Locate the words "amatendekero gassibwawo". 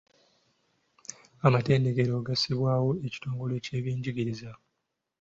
1.47-2.91